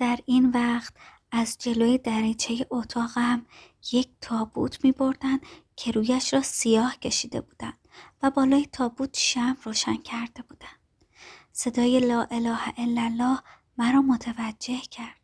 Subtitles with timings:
[0.00, 0.94] در این وقت
[1.32, 3.46] از جلوی دریچه اتاقم
[3.92, 5.38] یک تابوت می بردن
[5.76, 7.78] که رویش را سیاه کشیده بودند
[8.22, 10.78] و بالای تابوت شم روشن کرده بودند.
[11.52, 13.38] صدای لا اله الا الله
[13.78, 15.20] مرا متوجه کرد.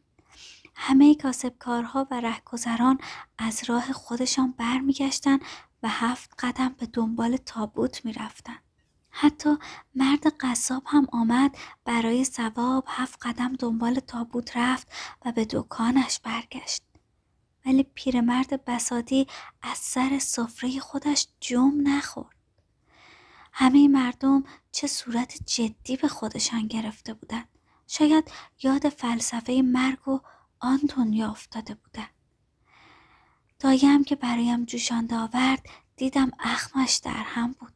[0.74, 2.98] همه کاسبکارها و رهگذران
[3.38, 5.40] از راه خودشان برمیگشتند
[5.82, 8.65] و هفت قدم به دنبال تابوت می‌رفتند.
[9.18, 9.56] حتی
[9.94, 14.88] مرد قصاب هم آمد برای ثواب هفت قدم دنبال تابوت رفت
[15.24, 16.82] و به دکانش برگشت.
[17.66, 19.26] ولی پیرمرد بساطی
[19.62, 22.36] از سر سفره خودش جم نخورد.
[23.52, 27.48] همه مردم چه صورت جدی به خودشان گرفته بودند.
[27.86, 28.30] شاید
[28.62, 30.20] یاد فلسفه مرگ و
[30.60, 32.10] آن دنیا افتاده بودند.
[33.58, 37.75] دایم که برایم جوشانده آورد دیدم اخمش در هم بود.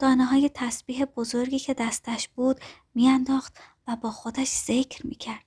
[0.00, 2.60] دانه های تسبیح بزرگی که دستش بود
[2.94, 3.58] میانداخت
[3.88, 5.44] و با خودش ذکر می‌کرد.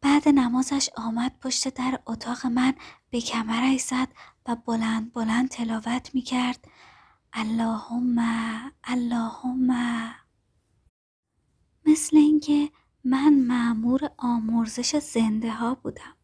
[0.00, 2.74] بعد نمازش آمد پشت در اتاق من
[3.10, 4.08] به کمرش زد
[4.46, 6.68] و بلند بلند تلاوت می‌کرد.
[7.32, 8.18] اللهم
[8.84, 9.70] اللهم.
[11.86, 12.70] مثل اینکه
[13.04, 16.16] من معمور آمرزش زنده ها بودم.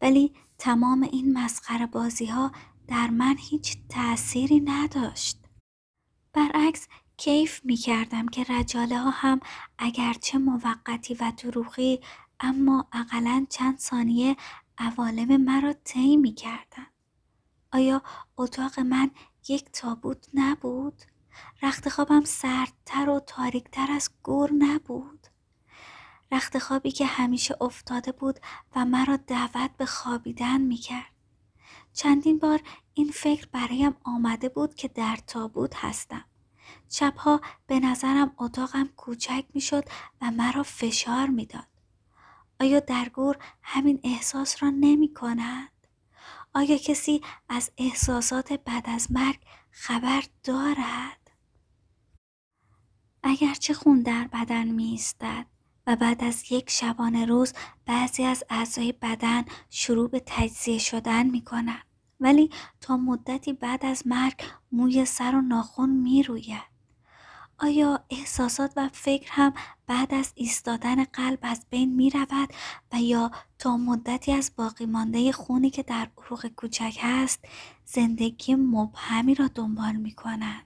[0.00, 2.52] ولی تمام این مسخره بازی ها
[2.88, 5.45] در من هیچ تأثیری نداشت.
[6.36, 9.40] برعکس کیف می کردم که رجاله ها هم
[9.78, 12.00] اگرچه موقتی و دروغی
[12.40, 14.36] اما اقلا چند ثانیه
[14.78, 16.86] عوالم مرا طی می کردن.
[17.72, 18.02] آیا
[18.36, 19.10] اتاق من
[19.48, 21.02] یک تابوت نبود؟
[21.62, 25.26] رخت خوابم سردتر و تاریکتر از گور نبود؟
[26.32, 28.40] رخت خوابی که همیشه افتاده بود
[28.76, 31.15] و مرا دعوت به خوابیدن می کرد.
[31.96, 32.60] چندین بار
[32.94, 36.24] این فکر برایم آمده بود که در تابوت هستم.
[36.90, 39.84] شبها به نظرم اتاقم کوچک می‌شد
[40.20, 41.66] و مرا فشار می‌داد.
[42.60, 45.70] آیا در گور همین احساس را نمی کند؟
[46.54, 51.30] آیا کسی از احساسات بعد از مرگ خبر دارد؟
[53.22, 55.46] اگرچه خون در بدن می ایستد
[55.86, 57.52] و بعد از یک شبانه روز
[57.86, 61.85] بعضی از اعضای بدن شروع به تجزیه شدن می کنند.
[62.20, 62.50] ولی
[62.80, 66.76] تا مدتی بعد از مرگ موی سر و ناخون می روید.
[67.58, 69.54] آیا احساسات و فکر هم
[69.86, 72.48] بعد از ایستادن قلب از بین می رود
[72.92, 77.44] و یا تا مدتی از باقی مانده خونی که در عروق کوچک هست
[77.84, 80.62] زندگی مبهمی را دنبال می کند؟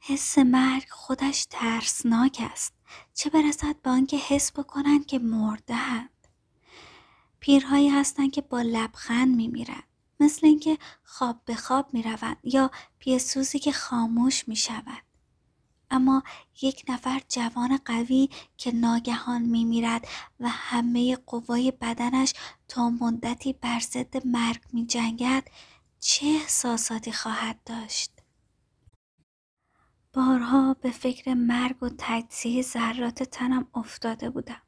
[0.00, 2.74] حس مرگ خودش ترسناک است
[3.14, 6.11] چه برسد به آنکه حس بکنند که مردهاند
[7.42, 9.82] پیرهایی هستند که با لبخند میمیرند
[10.20, 15.02] مثل اینکه خواب به خواب می روند یا پیسوزی که خاموش می شود.
[15.90, 16.22] اما
[16.62, 20.08] یک نفر جوان قوی که ناگهان می میرد
[20.40, 22.34] و همه قوای بدنش
[22.68, 25.48] تا مدتی بر ضد مرگ می جنگد
[26.00, 28.10] چه احساساتی خواهد داشت؟
[30.12, 34.62] بارها به فکر مرگ و تجزیه ذرات تنم افتاده بودم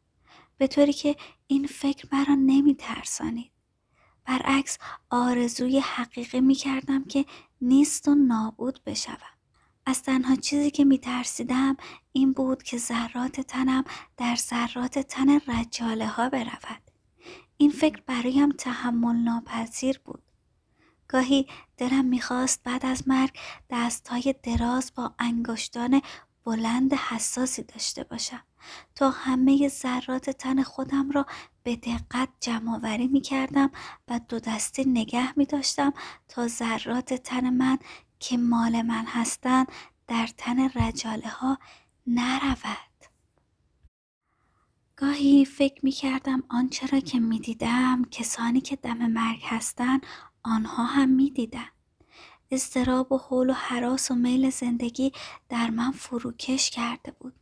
[0.59, 1.17] به طوری که
[1.47, 3.51] این فکر مرا نمی ترسانید.
[4.25, 4.79] برعکس
[5.11, 7.25] آرزوی حقیقی می کردم که
[7.61, 9.35] نیست و نابود بشوم.
[9.87, 11.77] از تنها چیزی که می ترسیدم
[12.13, 13.85] این بود که ذرات تنم
[14.17, 16.91] در ذرات تن رجاله ها برود.
[17.57, 20.23] این فکر برایم تحمل ناپذیر بود.
[21.09, 23.39] گاهی دلم می‌خواست بعد از مرگ
[23.71, 26.03] دستهای دراز با انگشتان
[26.45, 28.43] بلند حساسی داشته باشم
[28.95, 31.27] تا همه ذرات تن خودم را
[31.63, 33.71] به دقت جمعآوری می کردم
[34.09, 35.93] و دو دستی نگه می داشتم
[36.29, 37.79] تا ذرات تن من
[38.21, 39.73] که مال من هستند
[40.09, 41.59] در تن رجاله ها
[42.07, 42.95] نرود.
[44.97, 50.07] گاهی فکر می کردم آنچه که می دیدم کسانی که دم مرگ هستند
[50.43, 51.74] آنها هم می دیدن.
[52.55, 55.13] استراب و حول و حراس و میل زندگی
[55.49, 57.35] در من فروکش کرده بود.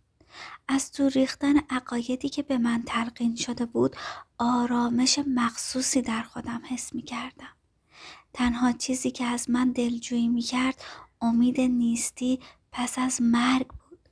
[0.69, 3.97] از دور ریختن عقایدی که به من تلقین شده بود
[4.39, 7.57] آرامش مخصوصی در خودم حس می کردم.
[8.33, 10.83] تنها چیزی که از من دلجویی می کرد
[11.21, 12.41] امید نیستی
[12.73, 14.09] پس از مرگ بود.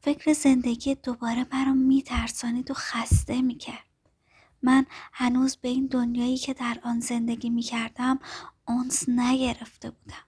[0.00, 3.84] فکر زندگی دوباره مرا می ترسانید و خسته می کرد.
[4.62, 8.18] من هنوز به این دنیایی که در آن زندگی می کردم
[8.68, 10.27] اونس نگرفته بودم.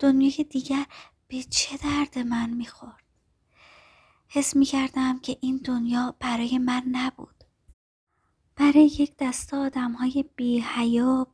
[0.00, 0.86] دنیای دیگر
[1.28, 3.04] به چه درد من می خورد؟
[4.28, 7.44] حس می کردم که این دنیا برای من نبود.
[8.56, 10.24] برای یک دسته آدم های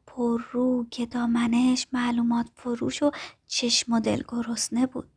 [0.07, 3.11] پر رو که دامنش معلومات فروش و
[3.47, 5.16] چشم و دل گرسنه بود.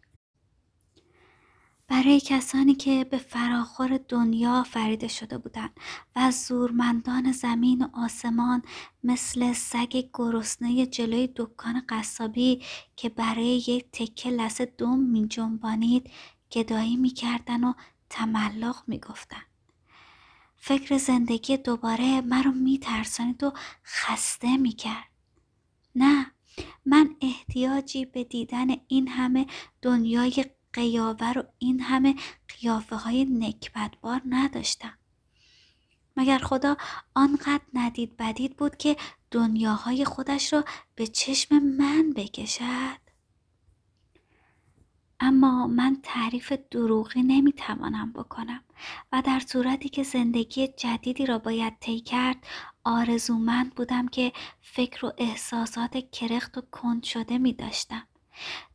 [2.03, 5.79] برای کسانی که به فراخور دنیا فریده شده بودند
[6.15, 8.61] و زورمندان زمین و آسمان
[9.03, 12.63] مثل سگ گرسنه جلوی دکان قصابی
[12.95, 16.09] که برای یک تکه لسه دم می جنبانید
[16.51, 17.13] گدایی می
[17.47, 17.73] و
[18.09, 19.43] تملق می گفتن.
[20.55, 23.53] فکر زندگی دوباره مرا می ترسانید و
[23.85, 25.09] خسته می کرد.
[25.95, 26.31] نه
[26.85, 29.45] من احتیاجی به دیدن این همه
[29.81, 32.15] دنیای قیاور و این همه
[32.47, 34.93] قیافه های نکبتبار نداشتم
[36.17, 36.77] مگر خدا
[37.15, 38.97] آنقدر ندید بدید بود که
[39.31, 43.09] دنیاهای خودش را به چشم من بکشد
[45.19, 48.63] اما من تعریف دروغی نمی‌توانم بکنم
[49.11, 52.47] و در صورتی که زندگی جدیدی را باید طی کرد
[52.83, 58.08] آرزومند بودم که فکر و احساسات کرخت و کند شده می داشتم.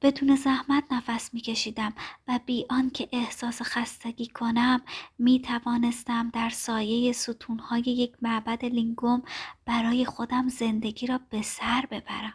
[0.03, 1.95] بدون زحمت نفس می کشیدم
[2.29, 4.83] و بی که احساس خستگی کنم
[5.19, 9.23] می توانستم در سایه ستونهای یک معبد لینگوم
[9.67, 12.35] برای خودم زندگی را به سر ببرم.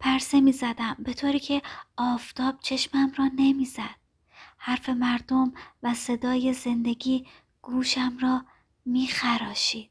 [0.00, 1.62] پرسه می زدم به طوری که
[1.96, 3.96] آفتاب چشمم را نمی زد.
[4.58, 5.52] حرف مردم
[5.82, 7.26] و صدای زندگی
[7.62, 8.44] گوشم را
[8.84, 9.90] می خراشید.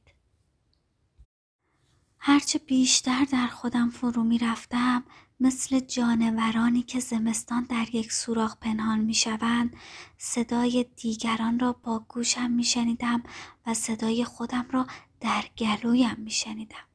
[2.20, 5.04] هرچه بیشتر در خودم فرو می رفتم
[5.40, 9.76] مثل جانورانی که زمستان در یک سوراخ پنهان می شوند
[10.18, 13.24] صدای دیگران را با گوشم می شنیدم
[13.68, 14.88] و صدای خودم را
[15.22, 16.86] در گلویم می شنیدم.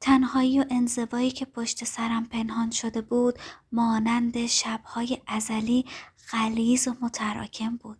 [0.00, 3.38] تنهایی و انزوایی که پشت سرم پنهان شده بود
[3.72, 5.84] مانند شبهای ازلی
[6.32, 7.98] غلیز و متراکم بود.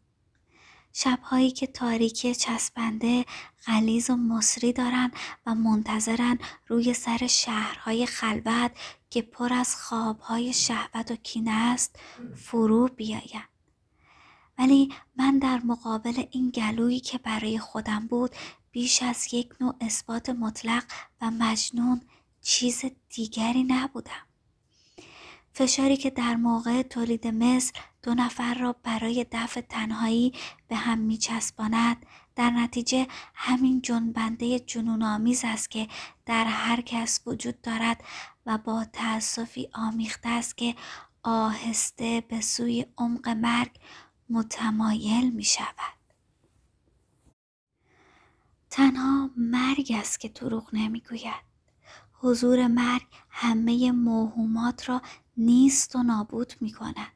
[0.92, 3.26] شبهایی که تاریکی چسبنده
[3.66, 5.12] غلیز و مصری دارند
[5.46, 6.38] و منتظرن
[6.68, 8.70] روی سر شهرهای خلوت
[9.10, 11.98] که پر از خوابهای شهوت و کینه است
[12.36, 13.48] فرو بیایم
[14.58, 18.30] ولی من در مقابل این گلویی که برای خودم بود
[18.70, 20.84] بیش از یک نوع اثبات مطلق
[21.20, 22.00] و مجنون
[22.42, 24.26] چیز دیگری نبودم.
[25.52, 27.72] فشاری که در موقع تولید مثل
[28.02, 30.32] دو نفر را برای دفع تنهایی
[30.68, 32.06] به هم میچسباند
[32.40, 35.88] در نتیجه همین جنبنده جنون آمیز است که
[36.26, 38.04] در هر کس وجود دارد
[38.46, 40.74] و با تأسفی آمیخته است که
[41.22, 43.70] آهسته به سوی عمق مرگ
[44.30, 45.98] متمایل می شود.
[48.70, 51.44] تنها مرگ است که دروغ نمی‌گوید.
[52.12, 55.02] حضور مرگ همه موهومات را
[55.36, 57.12] نیست و نابود می کند.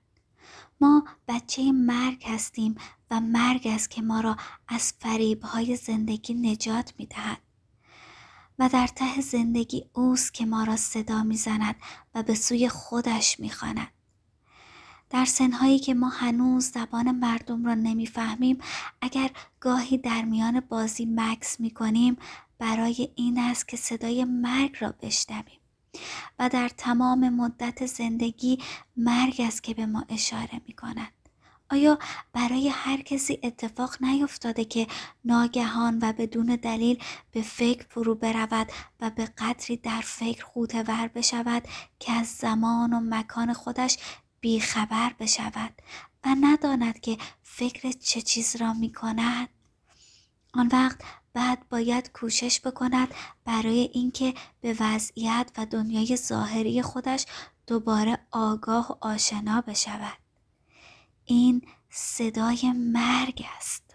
[0.80, 2.74] ما بچه مرگ هستیم
[3.20, 4.36] مرگ است که ما را
[4.68, 7.38] از فریبهای زندگی نجات می دهد.
[8.58, 11.76] و در ته زندگی اوست که ما را صدا می‌زند
[12.14, 13.88] و به سوی خودش می‌خواند
[15.10, 18.58] در سنهایی که ما هنوز زبان مردم را نمی‌فهمیم
[19.00, 22.16] اگر گاهی در میان بازی مکس می‌کنیم
[22.58, 25.60] برای این است که صدای مرگ را بشنویم
[26.38, 28.58] و در تمام مدت زندگی
[28.96, 31.12] مرگ است که به ما اشاره می کند.
[31.74, 31.98] آیا
[32.32, 34.86] برای هر کسی اتفاق نیفتاده که
[35.24, 40.46] ناگهان و بدون دلیل به فکر فرو برود و به قدری در فکر
[40.88, 41.62] ور بشود
[41.98, 43.98] که از زمان و مکان خودش
[44.40, 45.82] بیخبر بشود
[46.24, 49.48] و نداند که فکر چه چیز را می کند؟
[50.54, 51.00] آن وقت
[51.32, 53.14] بعد باید کوشش بکند
[53.44, 57.26] برای اینکه به وضعیت و دنیای ظاهری خودش
[57.66, 60.23] دوباره آگاه و آشنا بشود.
[61.24, 63.94] این صدای مرگ است.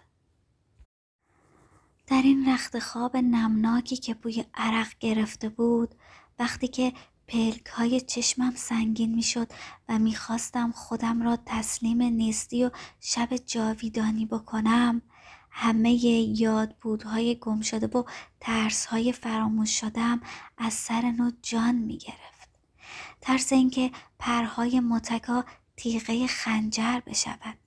[2.06, 5.94] در این رخت خواب نمناکی که بوی عرق گرفته بود
[6.38, 6.92] وقتی که
[7.28, 9.52] پلک های چشمم سنگین می شد
[9.88, 12.70] و می‌خواستم خودم را تسلیم نیستی و
[13.00, 15.02] شب جاویدانی بکنم
[15.50, 15.92] همه
[16.40, 18.04] یادبودهای گم شده و
[18.40, 20.20] ترس های فراموش شدم
[20.58, 22.48] از سر نو جان می گرفت.
[23.20, 25.44] ترس اینکه پرهای متکا
[25.80, 27.58] تیغه خنجر بشود.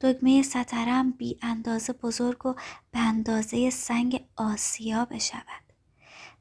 [0.00, 2.54] دگمه سترم بی اندازه بزرگ و
[2.90, 5.62] به اندازه سنگ آسیا بشود.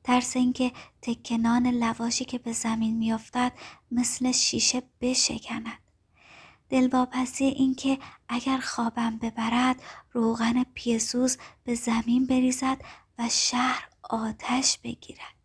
[0.03, 3.51] ترس اینکه تکنان لواشی که به زمین میافتد
[3.91, 5.80] مثل شیشه بشکند.
[6.70, 8.00] دلواپسی اینکه
[8.30, 12.77] اگر خوابم ببرد روغن پیسوز به زمین بریزد
[13.20, 15.36] و شهر آتش بگیرد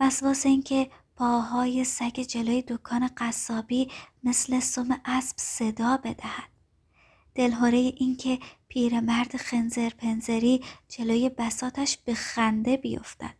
[0.00, 3.90] وسواس اینکه پاهای سگ جلوی دکان قصابی
[4.24, 6.48] مثل سم اسب صدا بدهد.
[7.34, 13.34] دلهوره اینکه پیرمرد خنزر پنزری جلوی بساتش به خنده بیفتد.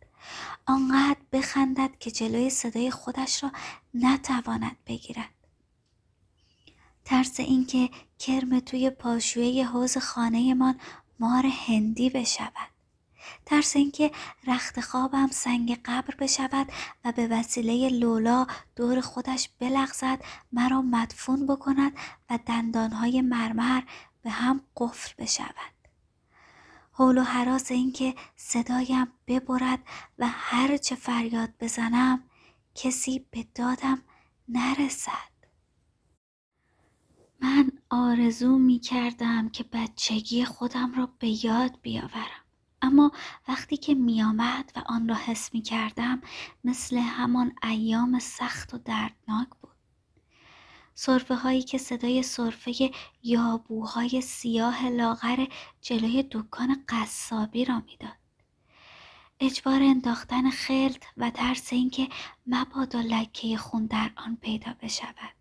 [0.65, 3.51] آنقدر بخندد که جلوی صدای خودش را
[3.93, 5.33] نتواند بگیرد.
[7.05, 10.79] ترس اینکه کرم توی پاشویه حوز خانهمان
[11.19, 12.78] مار هندی بشود.
[13.45, 14.11] ترس اینکه
[14.47, 16.67] رخت خوابم سنگ قبر بشود
[17.05, 20.19] و به وسیله لولا دور خودش بلغزد
[20.51, 21.91] مرا مدفون بکند
[22.29, 23.81] و دندانهای مرمر
[24.21, 25.79] به هم قفل بشود.
[26.91, 29.79] حول و حراس اینکه صدایم ببرد
[30.19, 32.23] و هر چه فریاد بزنم
[32.75, 34.01] کسی به دادم
[34.49, 35.29] نرسد.
[37.41, 42.45] من آرزو می کردم که بچگی خودم را به یاد بیاورم.
[42.81, 43.11] اما
[43.47, 46.21] وقتی که میآمد و آن را حس می کردم
[46.63, 49.71] مثل همان ایام سخت و دردناک بود.
[50.93, 52.91] صرفه هایی که صدای صرفه
[53.23, 55.45] یابوهای سیاه لاغر
[55.81, 58.19] جلوی دکان قصابی را می‌داد.
[59.39, 62.07] اجبار انداختن خلط و ترس اینکه
[62.47, 65.38] مبادا لکه خون در آن پیدا بشود.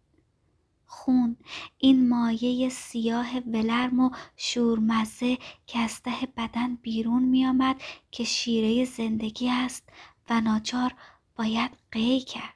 [0.90, 1.36] خون
[1.78, 9.50] این مایه سیاه ولرم و شورمزه که از ته بدن بیرون میآمد که شیره زندگی
[9.50, 9.88] است
[10.30, 10.94] و ناچار
[11.36, 12.54] باید قی کرد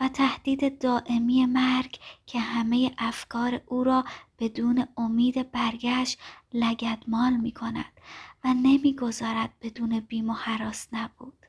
[0.00, 4.04] و تهدید دائمی مرگ که همه افکار او را
[4.38, 6.18] بدون امید برگشت
[6.54, 8.00] لگدمال می کند
[8.44, 11.45] و نمی‌گذارد بدون بیم و حراس نبود.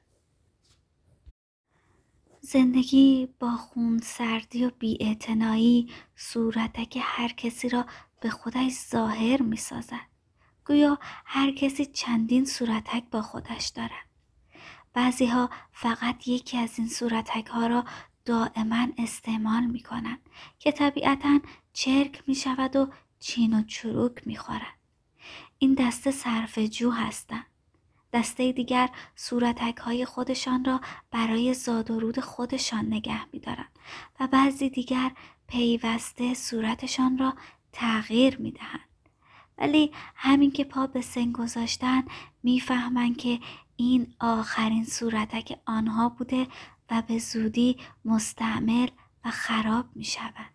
[2.52, 7.86] زندگی با خون سردی و بیاعتنایی صورتک هر کسی را
[8.22, 10.08] به خودش ظاهر می سازد.
[10.66, 14.08] گویا هر کسی چندین صورتک با خودش دارد.
[14.94, 17.86] بعضی ها فقط یکی از این صورتک ها را
[18.26, 20.20] دائما استعمال می کنند
[20.60, 21.40] که طبیعتا
[21.74, 22.88] چرک می شود و
[23.20, 24.78] چین و چروک می خورد.
[25.60, 27.46] این دسته صرف جو هستند.
[28.18, 30.82] دسته دیگر صورتک های خودشان را
[31.12, 33.80] برای زاد و رود خودشان نگه می دارند
[34.20, 35.12] و بعضی دیگر
[35.48, 37.34] پیوسته صورتشان را
[37.74, 38.90] تغییر می دهند.
[39.58, 42.04] ولی همین که پا به سن گذاشتن
[42.44, 43.40] می‌فهمند که
[43.76, 46.48] این آخرین صورتک آنها بوده
[46.92, 48.88] و به زودی مستعمل
[49.26, 50.52] و خراب می شود.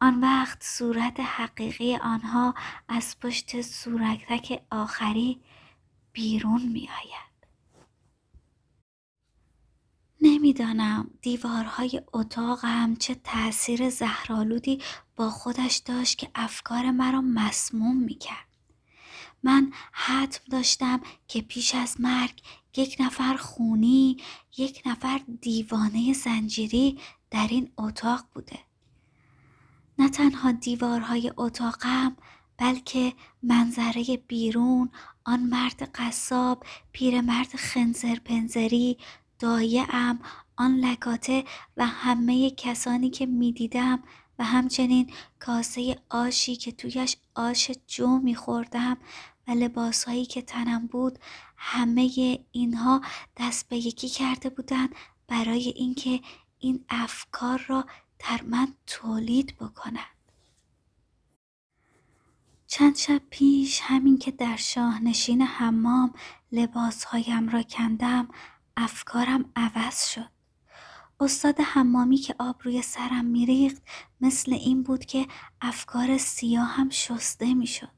[0.00, 2.54] آن وقت صورت حقیقی آنها
[2.88, 5.40] از پشت صورتک آخری
[6.12, 7.28] بیرون می آید.
[10.20, 14.82] نمی‌دانم دیوارهای اتاقم چه تأثیر زهرالودی
[15.16, 18.48] با خودش داشت که افکار مرا مسموم می کرد.
[19.42, 22.42] من حتم داشتم که پیش از مرگ
[22.76, 24.16] یک نفر خونی
[24.56, 26.98] یک نفر دیوانه زنجیری
[27.30, 28.58] در این اتاق بوده.
[29.98, 32.16] نه تنها دیوارهای اتاقم
[32.56, 33.12] بلکه
[33.42, 34.90] منظره بیرون
[35.28, 38.98] آن مرد قصاب پیرمرد خنزر پنزری
[39.88, 40.20] ام
[40.56, 41.44] آن لکاته
[41.76, 44.02] و همه کسانی که می‌دیدم
[44.38, 48.96] و همچنین کاسه آشی که تویش آش جو میخوردم
[49.48, 51.18] و لباسهایی که تنم بود
[51.56, 53.00] همه اینها
[53.36, 54.94] دست به یکی کرده بودند
[55.28, 56.20] برای اینکه
[56.58, 57.84] این افکار را
[58.18, 60.17] در من تولید بکنند.
[62.70, 66.14] چند شب پیش همین که در شاهنشین حمام
[66.52, 68.28] لباسهایم را کندم
[68.76, 70.30] افکارم عوض شد.
[71.20, 73.82] استاد حمامی که آب روی سرم میریخت
[74.20, 75.26] مثل این بود که
[75.60, 77.90] افکار سیاهم شسته می‌شد.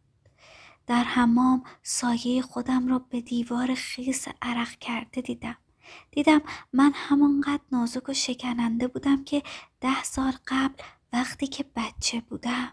[0.86, 5.56] در حمام سایه خودم را به دیوار خیس عرق کرده دیدم.
[6.10, 9.42] دیدم من همانقدر نازک و شکننده بودم که
[9.80, 12.72] ده سال قبل وقتی که بچه بودم.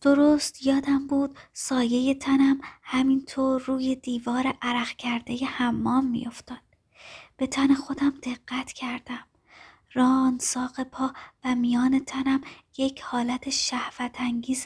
[0.00, 6.62] درست یادم بود سایه تنم همینطور روی دیوار عرق کرده حمام میافتاد.
[7.36, 9.24] به تن خودم دقت کردم.
[9.92, 11.12] ران ساق پا
[11.44, 12.40] و میان تنم
[12.78, 14.64] یک حالت شهوت انگیز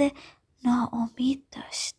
[0.64, 1.96] ناامید داشت.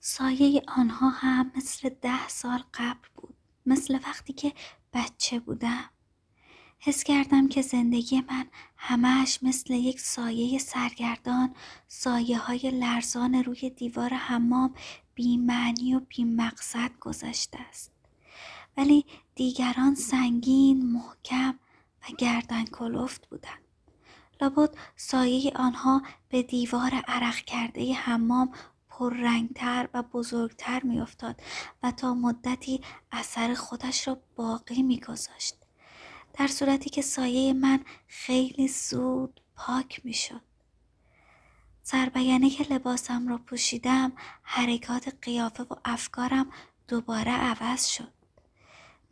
[0.00, 3.36] سایه آنها هم مثل ده سال قبل بود.
[3.66, 4.52] مثل وقتی که
[4.92, 5.90] بچه بودم.
[6.84, 8.46] حس کردم که زندگی من
[8.76, 11.54] همش مثل یک سایه سرگردان
[11.88, 14.74] سایه های لرزان روی دیوار حمام
[15.14, 17.92] بی معنی و بی مقصد گذشته است.
[18.76, 21.58] ولی دیگران سنگین، محکم
[22.02, 23.62] و گردن کلفت بودند.
[24.40, 28.52] لابد سایه آنها به دیوار عرق کرده حمام
[28.88, 31.42] پررنگتر و بزرگتر میافتاد
[31.82, 32.80] و تا مدتی
[33.12, 35.61] اثر خودش را باقی میگذاشت.
[36.34, 40.40] در صورتی که سایه من خیلی زود پاک می شد.
[41.82, 44.12] سربیانه که لباسم را پوشیدم
[44.42, 46.50] حرکات قیافه و افکارم
[46.88, 48.12] دوباره عوض شد.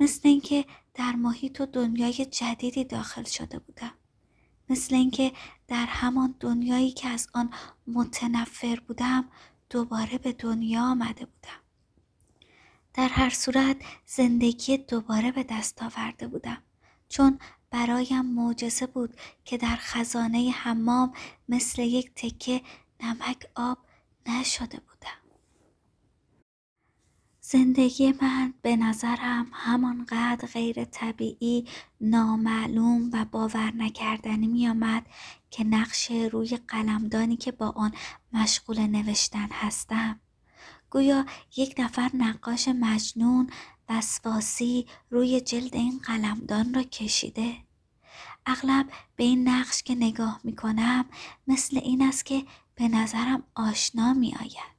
[0.01, 3.93] مثل اینکه در محیط و دنیای جدیدی داخل شده بودم.
[4.71, 5.33] مثل اینکه
[5.69, 7.51] در همان دنیایی که از آن
[7.87, 9.25] متنفر بودم
[9.71, 11.61] دوباره به دنیا آمده بودم
[12.95, 16.63] در هر صورت زندگی دوباره به دست آورده بودم
[17.11, 17.39] چون
[17.71, 21.13] برایم معجزه بود که در خزانه حمام
[21.49, 22.63] مثل یک تکه
[23.03, 23.79] نمک آب
[24.27, 25.21] نشده بودم.
[27.41, 31.67] زندگی من به نظرم همانقدر غیر طبیعی،
[32.01, 35.07] نامعلوم و باور نکردنی می آمد
[35.51, 37.93] که نقش روی قلمدانی که با آن
[38.33, 40.21] مشغول نوشتن هستم.
[40.91, 41.27] گویا
[41.57, 43.51] یک نفر نقاش مجنون
[43.91, 47.57] وسواسی روی جلد این قلمدان را کشیده
[48.47, 51.05] اغلب به این نقش که نگاه می کنم
[51.47, 52.45] مثل این است که
[52.75, 54.71] به نظرم آشنا می آید.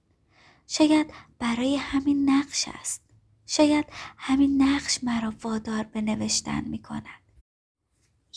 [0.68, 3.02] شاید برای همین نقش است.
[3.48, 3.86] شاید
[4.18, 7.21] همین نقش مرا وادار به نوشتن می کند.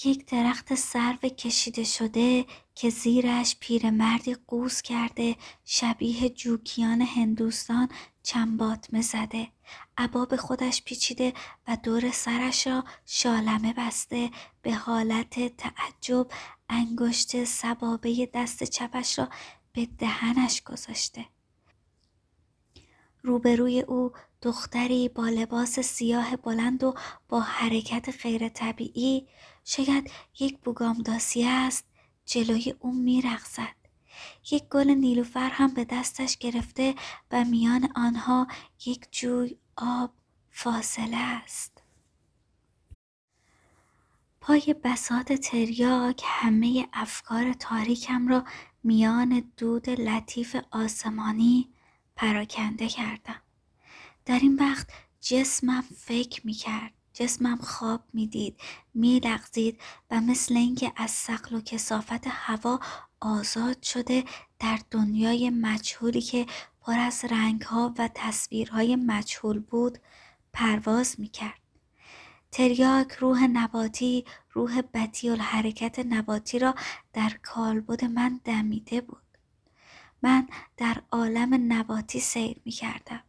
[0.05, 7.89] یک درخت سرو کشیده شده که زیرش پیرمردی قوز کرده شبیه جوکیان هندوستان
[8.23, 9.49] چنباتمه زده
[9.99, 11.33] عبا به خودش پیچیده
[11.69, 14.31] و دور سرش را شالمه بسته
[14.63, 16.27] به حالت تعجب
[16.69, 19.29] انگشت سبابه دست چپش را
[19.73, 21.27] به دهنش گذاشته.
[23.23, 26.95] روبروی او دختری با لباس سیاه بلند و
[27.29, 29.29] با حرکت غیر طبیعی
[29.65, 31.85] شاید یک بوگامداسی است
[32.25, 33.75] جلوی او میرقصد.
[34.51, 36.95] یک گل نیلوفر هم به دستش گرفته
[37.31, 38.47] و میان آنها
[38.87, 40.13] یک جوی آب
[40.51, 41.83] فاصله است.
[44.41, 48.45] پای بساط تریاک همه افکار تاریکم را
[48.85, 51.69] میان دود لطیف آسمانی
[52.17, 53.43] پراکنده کردم.
[54.25, 54.91] در این وقت
[55.21, 58.61] جسمم فکر می کرد جسمم خواب می‌دید
[58.95, 59.81] میلغزید
[60.11, 62.81] و مثل اینکه از سقل و کسافت هوا
[63.21, 64.25] آزاد شده
[64.59, 66.47] در دنیای مجهولی که
[66.81, 69.99] پر از رنگها و تصویرهای مجهول بود
[70.53, 71.61] پرواز می‌کرد.
[72.51, 76.75] تریاک روح نباتی روح بدی حرکت نباتی را
[77.13, 79.23] در کالبد من دمیده بود.
[80.23, 83.23] من در عالم نباتی سیر می کردم.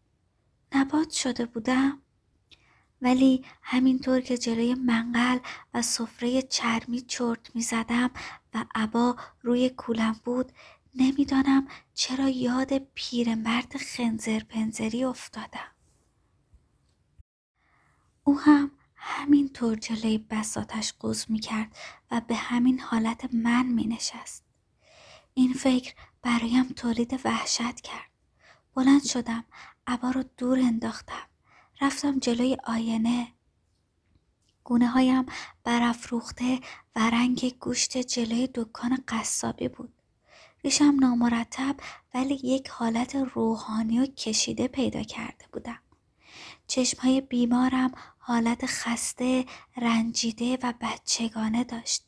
[0.76, 2.02] نبات شده بودم؟
[3.02, 5.40] ولی همینطور که جلوی منقل
[5.74, 8.10] و سفره چرمی چرت می زدم
[8.54, 10.52] و عبا روی کولم بود
[10.96, 15.72] نمی‌دانم چرا یاد پیرمرد خنزر پنزری افتادم.
[18.24, 21.76] او هم همینطور جلوی بساتش قوز می کرد
[22.12, 24.46] و به همین حالت من می نشست.
[25.34, 28.12] این فکر برایم تولید وحشت کرد.
[28.76, 29.44] بلند شدم.
[29.88, 31.28] عبا رو دور انداختم.
[31.82, 33.28] رفتم جلوی آینه.
[34.64, 35.26] گونه هایم
[35.64, 36.60] برافروخته
[36.96, 39.94] و رنگ گوشت جلوی دکان قصابی بود.
[40.64, 41.76] ریشم نامرتب
[42.14, 45.80] ولی یک حالت روحانی و کشیده پیدا کرده بودم.
[46.68, 49.46] چشمهای بیمارم حالت خسته،
[49.78, 52.06] رنجیده و بچگانه داشت.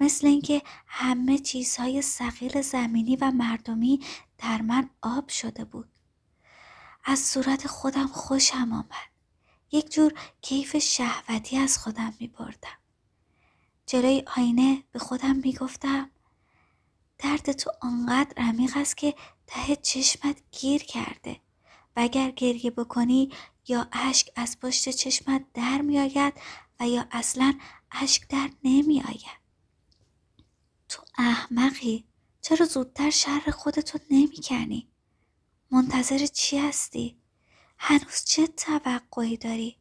[0.00, 4.00] مثل اینکه همه چیزهای سقیل زمینی و مردمی
[4.38, 5.93] در من آب شده بود.
[7.04, 9.14] از صورت خودم خوشم آمد.
[9.72, 10.12] یک جور
[10.42, 12.78] کیف شهوتی از خودم می بردم.
[13.86, 16.10] جلوی آینه به خودم می گفتم
[17.18, 19.14] درد تو آنقدر عمیق است که
[19.46, 21.40] ته چشمت گیر کرده
[21.96, 23.30] و اگر گریه بکنی
[23.68, 26.34] یا اشک از پشت چشمت در می آید
[26.80, 27.54] و یا اصلا
[27.90, 29.44] اشک در نمی آید.
[30.88, 32.04] تو احمقی
[32.40, 34.93] چرا زودتر شر خودتو نمی کنی؟
[35.70, 37.18] منتظر چی هستی؟
[37.78, 39.78] هنوز چه توقعی داری؟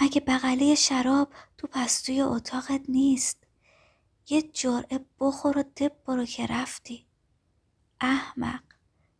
[0.00, 3.40] مگه بغلی شراب تو پستوی اتاقت نیست؟
[4.28, 7.06] یه جرعه بخور و دب برو که رفتی
[8.00, 8.62] احمق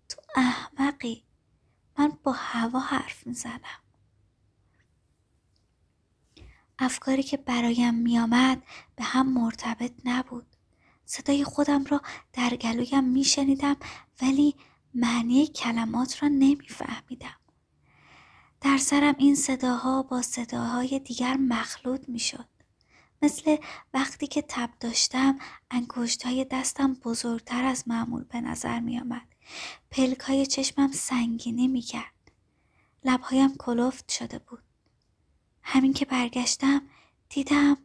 [0.09, 1.25] تو احمقی
[1.99, 3.81] من با هوا حرف می‌زنم
[6.79, 8.63] افکاری که برایم میآمد
[8.97, 10.47] به هم مرتبط نبود
[11.05, 13.77] صدای خودم را در گلویم میشنیدم
[14.23, 14.57] ولی
[14.95, 17.37] معنی کلمات را نمیفهمیدم
[18.61, 22.47] در سرم این صداها با صداهای دیگر مخلوط می‌شد
[23.23, 23.57] مثل
[23.95, 25.39] وقتی که تب داشتم
[25.71, 29.29] انگشت های دستم بزرگتر از معمول به نظر می آمد.
[29.91, 32.33] پلک های چشمم سنگینی می کرد.
[33.05, 34.63] لبهایم کلفت شده بود.
[35.63, 36.83] همین که برگشتم
[37.29, 37.77] دیدم